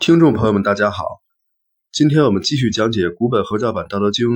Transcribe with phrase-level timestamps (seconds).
[0.00, 1.20] 听众朋友们，大家好，
[1.92, 4.28] 今天我们继续讲解古本合教版《道德经》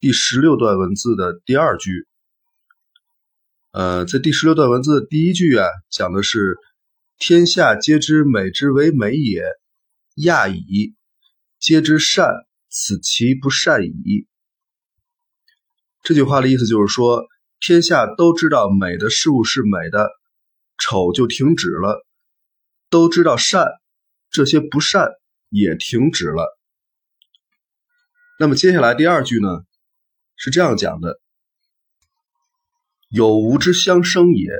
[0.00, 2.08] 第十六段文字的第二句。
[3.70, 6.56] 呃，在第十六段文字的第一句啊，讲的是
[7.20, 9.44] “天下皆知美之为美也，
[10.16, 10.96] 亚矣；
[11.60, 12.28] 皆知善，
[12.68, 14.26] 此其不善矣。”
[16.02, 17.22] 这句话的意思就是说，
[17.60, 20.10] 天下都知道美的事物是美的，
[20.78, 22.02] 丑就停止了；
[22.90, 23.68] 都知道善。
[24.32, 25.10] 这些不善
[25.50, 26.58] 也停止了。
[28.40, 29.46] 那么接下来第二句呢，
[30.36, 31.20] 是这样讲的：
[33.08, 34.50] 有无之相生也，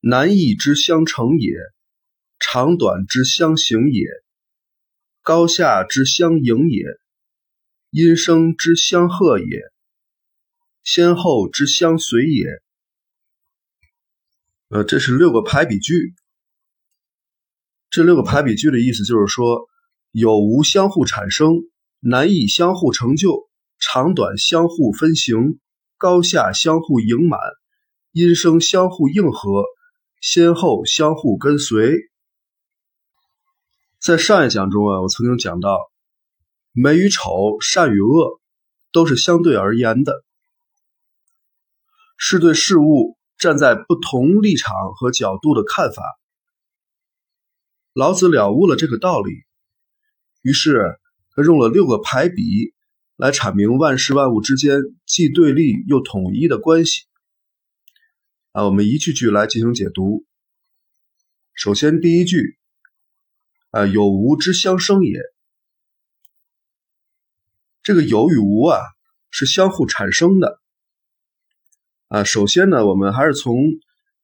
[0.00, 1.52] 难易之相成也，
[2.38, 4.06] 长短之相形也，
[5.22, 6.84] 高下之相迎也，
[7.90, 9.72] 音声之相和也，
[10.84, 12.46] 先后之相随也。
[14.68, 16.14] 呃，这是六个排比句。
[17.90, 19.66] 这六个排比句的意思就是说，
[20.10, 21.54] 有无相互产生，
[22.00, 25.58] 难易相互成就，长短相互分形，
[25.96, 27.40] 高下相互盈满，
[28.12, 29.64] 音声相互应和，
[30.20, 31.96] 先后相互跟随。
[33.98, 35.78] 在上一讲中啊，我曾经讲到，
[36.72, 38.38] 美与丑、善与恶
[38.92, 40.12] 都是相对而言的，
[42.18, 46.02] 是对事物站在不同立场和角度的看法。
[47.98, 49.32] 老子了悟了这个道理，
[50.42, 51.00] 于是
[51.34, 52.72] 他用了六个排比
[53.16, 57.06] 来阐明万事万物之间既对立又统一的关系。
[58.52, 60.24] 啊，我们一句句来进行解读。
[61.54, 62.56] 首先，第一句，
[63.72, 65.20] 啊，有无之相生也。
[67.82, 68.78] 这个有与无啊，
[69.28, 70.60] 是相互产生的。
[72.06, 73.56] 啊，首先呢，我们还是从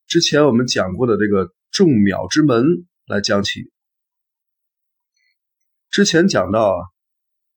[0.07, 2.87] 之前我们讲过的这个众渺之门。
[3.07, 3.71] 来讲起，
[5.91, 6.77] 之前讲到啊，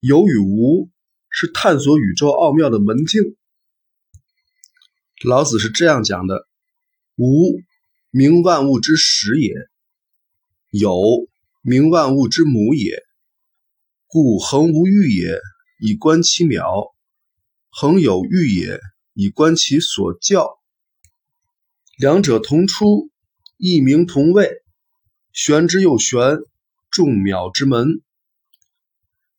[0.02, 0.90] 有与无
[1.30, 3.38] 是探索宇宙奥妙的门径。
[5.24, 6.50] 老子是这样讲的：
[7.16, 7.62] 无
[8.12, 9.54] 名万物之始也，
[10.70, 10.92] 有
[11.62, 13.02] 名万物之母也。
[14.08, 15.40] 故恒无欲也，
[15.80, 16.94] 以观其渺；
[17.70, 18.82] 恒有欲也，
[19.14, 20.60] 以观其所教。
[21.98, 23.10] 两者同出，
[23.56, 24.62] 异名同谓。
[25.38, 26.40] 玄之又玄，
[26.90, 28.02] 众渺之门。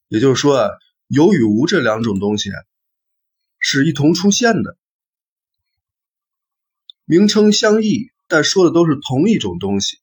[0.06, 0.70] 也就是说啊，
[1.08, 2.50] 有与无这两种东西
[3.58, 4.78] 是一同出现的，
[7.04, 9.98] 名称相异，但说的都是同一种东西。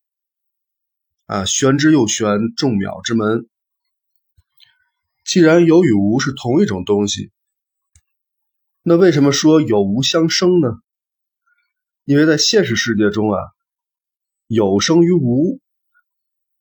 [1.28, 3.48] 啊，玄之又玄，众渺之门。
[5.24, 7.32] 既然有与无是同一种东西，
[8.84, 10.78] 那为什么说有无相生呢？
[12.04, 13.40] 因为在现实世界中啊，
[14.48, 15.62] 有生于无。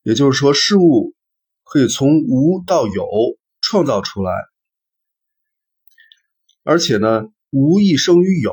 [0.05, 1.15] 也就是说，事物
[1.63, 3.09] 可以从无到有
[3.63, 4.33] 创造出来，
[6.63, 8.53] 而且呢，无亦生于有，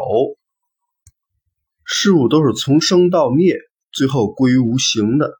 [1.83, 3.57] 事物都是从生到灭，
[3.91, 5.39] 最后归于无形的。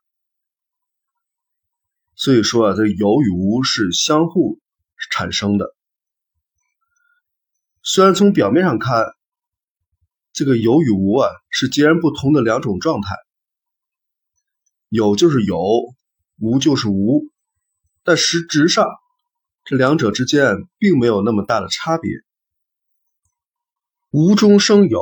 [2.13, 4.59] 所以说啊，这有与无是相互
[5.11, 5.73] 产生的。
[7.83, 9.05] 虽然从表面上看，
[10.33, 13.15] 这个有与无啊是截然不同的两种状态，
[14.89, 15.57] 有就是有。
[16.41, 17.29] 无就是无，
[18.03, 18.87] 但实质上，
[19.63, 22.09] 这两者之间并没有那么大的差别。
[24.09, 24.99] 无中生有，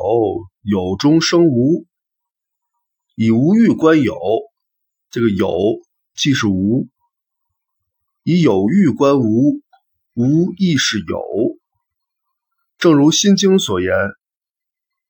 [0.62, 1.86] 有中生无。
[3.16, 4.18] 以无欲观有，
[5.10, 5.50] 这个有
[6.14, 6.90] 即是无；
[8.24, 9.62] 以有欲观无，
[10.16, 11.58] 无亦是有。
[12.78, 13.94] 正如《心经》所言：“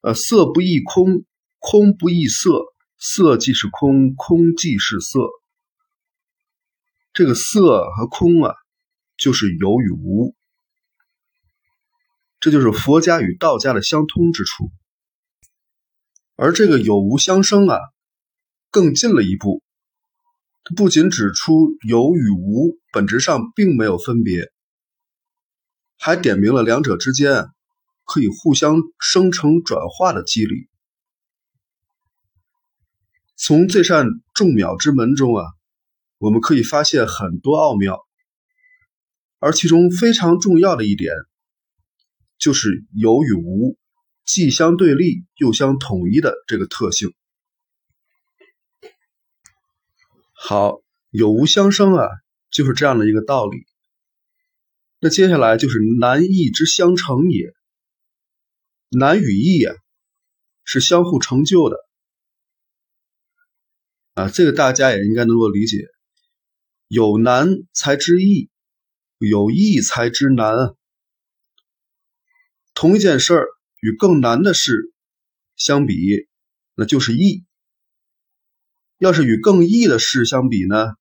[0.01, 1.25] 呃，色不异空，
[1.57, 2.51] 空不异色，
[2.99, 5.21] 色即是空，空即是色。”
[7.19, 8.55] 这个色和空啊，
[9.17, 10.33] 就是有与无，
[12.39, 14.71] 这就是佛家与道家的相通之处。
[16.37, 17.77] 而这个有无相生啊，
[18.71, 19.61] 更进了一步，
[20.63, 24.49] 它不仅指出有与无本质上并没有分别，
[25.97, 27.47] 还点明了两者之间
[28.05, 30.69] 可以互相生成转化的机理。
[33.35, 35.58] 从这扇众妙之门中啊。
[36.19, 38.05] 我们可以发现很多奥妙，
[39.39, 41.13] 而其中非常重要的一点，
[42.37, 43.77] 就是有与无
[44.25, 47.13] 既相对立又相统一的这个特性。
[50.33, 52.05] 好，有无相生啊，
[52.51, 53.65] 就是这样的一个道理。
[54.99, 57.53] 那接下来就是难易之相成也，
[58.89, 59.73] 难与易啊，
[60.65, 61.77] 是相互成就的
[64.15, 65.87] 啊，这个大家也应该能够理解。
[66.89, 68.49] 有难才知易，
[69.19, 70.73] 有易才知难。
[72.73, 73.47] 同一件事儿
[73.79, 74.91] 与更难的事
[75.55, 75.95] 相比，
[76.73, 77.45] 那就是易；
[78.97, 80.95] 要是与更易的事相比呢，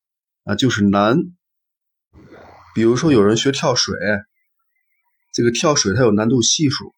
[0.45, 1.17] 那就是难。
[2.75, 3.95] 比如说，有人学跳水，
[5.33, 6.93] 这个跳水它有难度系数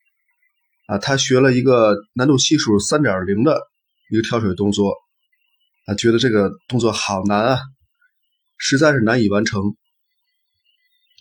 [0.88, 3.60] 啊，他学了一个难度系数三点零的
[4.10, 4.92] 一个跳水动作，
[5.87, 7.58] 啊，觉得这个动作好难啊，
[8.60, 9.74] 实在是难以完成。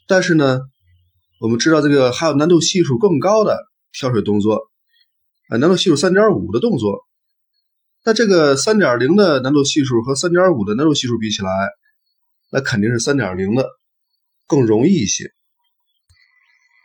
[0.07, 0.59] 但是呢，
[1.39, 3.57] 我们知道这个还有难度系数更高的
[3.91, 4.69] 跳水动作，
[5.49, 7.05] 啊，难度系数三点五的动作，
[8.05, 11.49] 那这个三点零的难度系数和三点五的难度系数比起来，
[12.51, 13.67] 那肯定是三点零的。
[14.47, 15.31] 更容易一些，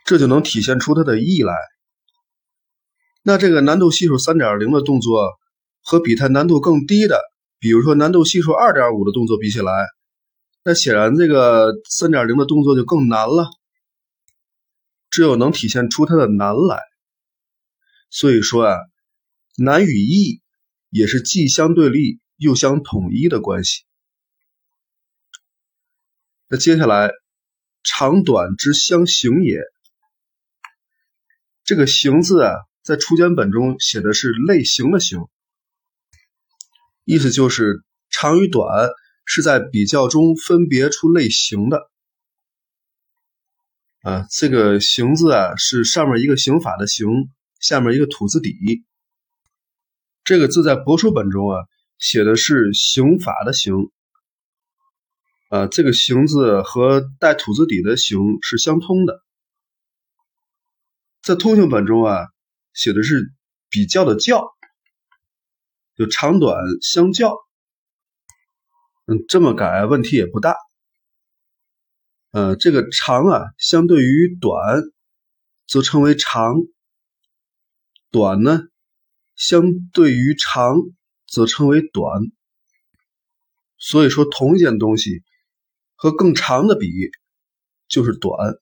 [0.05, 1.55] 这就能体现出它的易来。
[3.23, 5.31] 那这个难度系数三点零的动作
[5.81, 7.19] 和比它难度更低的，
[7.59, 9.71] 比如说难度系数二点五的动作比起来，
[10.65, 13.49] 那显然这个三点零的动作就更难了。
[15.09, 16.81] 只有能体现出它的难来。
[18.09, 18.77] 所以说啊，
[19.57, 20.41] 难与易
[20.89, 23.83] 也是既相对立又相统一的关系。
[26.49, 27.11] 那接下来。
[27.87, 29.59] 长短之相形也。
[31.63, 32.51] 这个“形”字啊，
[32.81, 35.19] 在初简本中写的是类形的“形”，
[37.05, 38.89] 意思就是长与短
[39.25, 41.89] 是在比较中分别出类型的。
[44.01, 47.07] 啊，这个“形”字啊，是上面一个刑法的“刑”，
[47.59, 48.55] 下面一个土字底。
[50.23, 51.65] 这个字在帛书本中啊，
[51.97, 53.73] 写的是刑法的“刑”。
[55.49, 59.23] 啊，这个“形”字和带土字底的“形”是相通的，
[61.23, 62.27] 在通行本中啊，
[62.73, 63.33] 写的是
[63.69, 64.53] 比较的“较”，
[65.97, 67.44] 就长短相较。
[69.05, 70.55] 嗯，这么改问题也不大。
[72.31, 74.81] 呃，这个“长”啊，相对于“短”，
[75.67, 76.55] 则称为“长
[78.11, 78.61] ”；“短”呢，
[79.35, 79.63] 相
[79.93, 80.75] 对于“长”，
[81.27, 82.21] 则称为“短”。
[83.77, 85.23] 所以说，同一件东西。
[85.97, 86.91] 和更长的比
[87.87, 88.55] 就是短，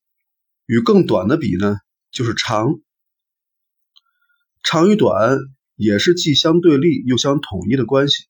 [0.68, 1.78] 与更短的比呢
[2.12, 2.80] 就是长。
[4.62, 5.40] 长与短
[5.76, 8.26] 也是既相对立又相统一的关系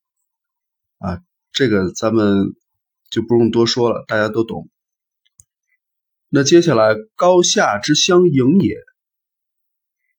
[0.99, 1.19] 啊，
[1.53, 2.53] 这个咱们
[3.09, 4.69] 就不用多说了，大家都懂。
[6.27, 8.75] 那接下来高下之相迎也，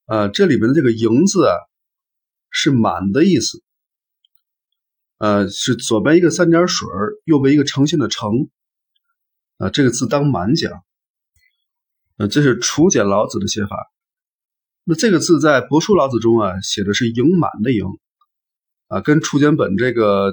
[0.06, 1.52] 啊，这里边的这个迎字啊
[2.50, 3.62] 是满的意思，
[5.18, 6.88] 呃，是左边一个三点水，
[7.24, 8.48] 右边一个诚信的诚。
[9.56, 10.82] 啊，这个字当满讲，
[12.16, 13.76] 呃，这是楚简老子的写法。
[14.82, 17.84] 那这个字在帛书老子中啊，写的是盈满的盈，
[18.88, 20.32] 啊，跟楚简本这个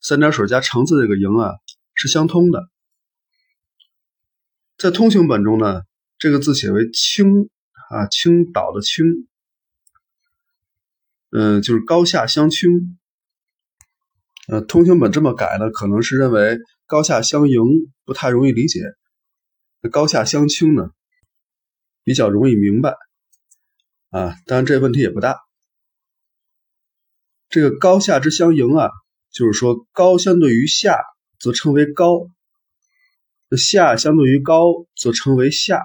[0.00, 1.52] 三点水加橙字这个营啊
[1.94, 2.68] 是相通的。
[4.76, 5.82] 在通行本中呢，
[6.18, 7.50] 这个字写为青
[7.90, 9.28] 啊，青岛的青，
[11.30, 12.98] 嗯，就是高下相倾。
[14.48, 16.58] 呃，通行本这么改呢，可能是认为。
[16.86, 17.62] 高下相迎
[18.04, 18.80] 不太容易理解，
[19.92, 20.90] 高下相倾呢
[22.02, 22.96] 比较容易明白
[24.08, 24.34] 啊。
[24.44, 25.38] 当然这问题也不大。
[27.48, 28.90] 这个高下之相迎啊，
[29.32, 30.96] 就是说高相对于下
[31.38, 32.28] 则称为高，
[33.56, 35.80] 下相对于高则称为下。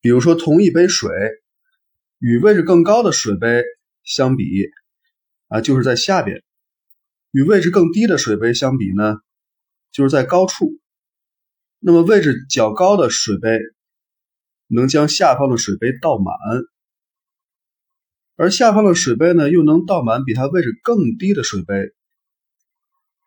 [0.00, 1.10] 比如说同一杯水，
[2.18, 3.64] 与位置更高的水杯
[4.04, 4.44] 相比
[5.48, 6.42] 啊，就是在下边。
[7.30, 9.18] 与位置更低的水杯相比呢，
[9.92, 10.78] 就是在高处。
[11.80, 13.58] 那么位置较高的水杯
[14.66, 16.34] 能将下方的水杯倒满，
[18.38, 21.74] 而下方的水杯呢又能倒满比它位置更低的水杯。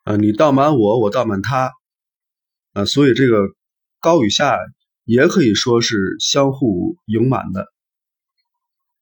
[0.04, 1.74] 啊，你倒满我，我倒满他，
[2.72, 3.38] 啊，所以这个
[4.00, 4.58] 高与下
[5.04, 7.68] 也可以说是相互盈满的，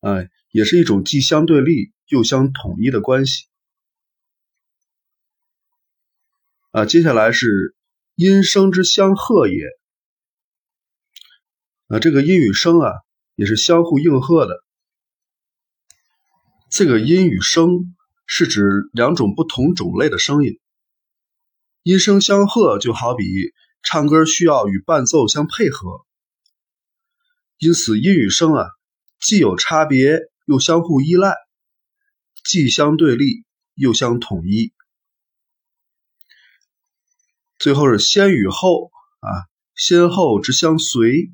[0.02, 3.46] 哎，也是一种既相对立又相统一的关系。
[6.72, 7.76] 啊，接下来是
[8.16, 9.64] 音声之相和也。
[11.88, 12.94] 啊，这个音与声啊，
[13.36, 14.64] 也是相互应和的。
[16.70, 17.96] 这个音与声
[18.28, 18.62] 是指
[18.94, 20.60] 两种不同种类的声音，
[21.82, 23.26] 音声相和就好比
[23.82, 26.06] 唱歌需要与伴奏相配合。
[27.58, 28.68] 因此，音与声啊，
[29.20, 31.34] 既有差别，又相互依赖，
[32.44, 34.72] 既相对立，又相统一。
[37.58, 39.28] 最后是先与后啊，
[39.76, 41.32] 先后之相随。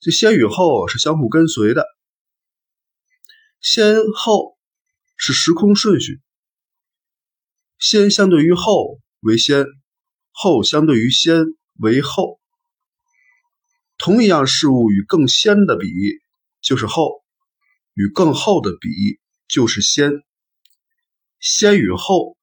[0.00, 1.86] 这先与后是相互跟随的，
[3.62, 4.58] 先后
[5.16, 6.20] 是时空顺序，
[7.78, 9.66] 先相对于后为先，
[10.32, 11.44] 后相对于先
[11.78, 12.40] 为后。
[13.98, 15.86] 同一样事物与更先的比
[16.60, 17.22] 就是后，
[17.94, 20.10] 与更后的比就是先。
[21.38, 22.36] 先与后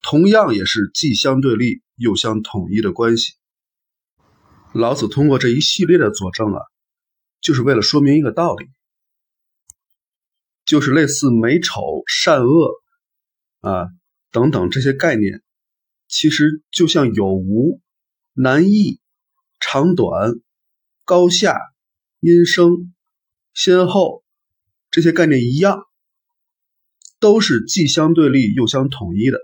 [0.00, 3.34] 同样也是既相对立又相统一的关系。
[4.72, 6.62] 老子通过这一系列的佐证啊，
[7.42, 8.66] 就是为了说明一个道理，
[10.66, 12.82] 就是类似美丑、善恶
[13.60, 13.86] 啊
[14.30, 15.42] 等等这些概念，
[16.08, 17.80] 其实就像有无、
[18.34, 19.00] 难易、
[19.60, 20.34] 长短。
[21.08, 21.56] 高下、
[22.18, 22.92] 音声、
[23.54, 24.24] 先后
[24.90, 25.86] 这些概念一样，
[27.20, 29.38] 都是既相对立又相统一的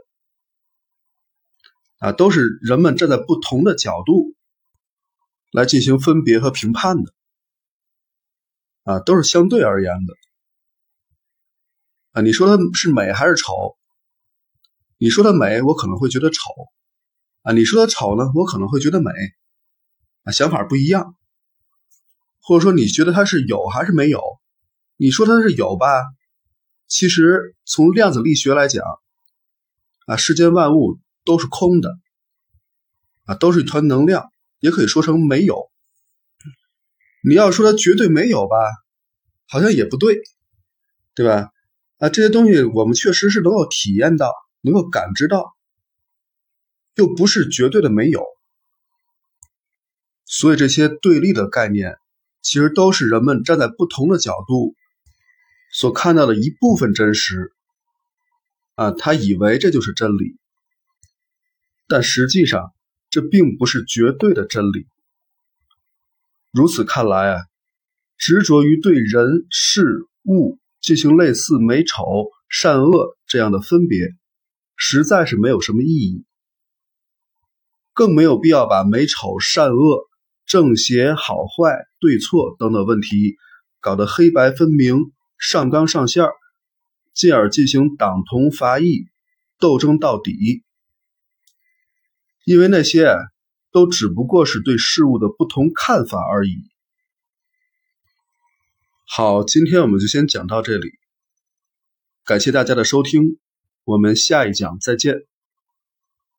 [1.99, 4.35] 啊，都是人们站在不同的角度
[5.53, 7.15] 来进行分别和评判的
[8.83, 10.15] 啊，都是相对而言的
[12.13, 12.23] 啊。
[12.23, 13.77] 你说它是美还是丑？
[14.99, 16.41] 你说它美，我可能会觉得丑
[17.43, 19.11] 啊；你说它丑呢，我可能会觉得美
[20.23, 21.17] 啊，想法不一样。
[22.41, 24.21] 或者说你觉得它是有还是没有？
[24.97, 25.87] 你说它是有吧？
[26.87, 28.85] 其实从量子力学来讲，
[30.07, 31.99] 啊，世间万物都是空的，
[33.25, 35.71] 啊，都是一团能量，也可以说成没有。
[37.25, 38.57] 你要说它绝对没有吧，
[39.49, 40.21] 好像也不对，
[41.15, 41.51] 对吧？
[42.03, 45.55] 啊，这些东西我们确实是能够体验到，能够感知到，
[46.97, 48.25] 又不是绝对的没有。
[50.25, 51.97] 所以这些对立的概念。
[52.45, 54.75] 其实都是人们站在不同的角度
[55.73, 57.53] 所看到的一部分真实，
[58.75, 60.37] 啊，他以为这就是真理，
[61.87, 62.75] 但实际上
[63.11, 64.89] 这并不是绝对的真理。
[66.51, 67.45] 如此看来啊，
[68.19, 72.05] 执着于对人事物进行类似美丑、
[72.51, 74.09] 善恶这样的分别，
[74.77, 76.27] 实在是没有什么意义，
[77.95, 80.11] 更没有必要把美丑、善恶。
[80.45, 83.37] 正邪、好坏、对错等等问题
[83.81, 86.27] 搞得黑白分明、上纲上线，
[87.15, 89.05] 进而进行党同伐异、
[89.61, 90.65] 斗争到底。
[92.45, 93.15] 因为那些
[93.71, 96.72] 都只不过是对事物的不同看法而已。
[99.15, 100.89] 好，今天我们就先讲到这里，
[102.25, 103.39] 感谢大家的收听，
[103.85, 105.27] 我们下一讲再见。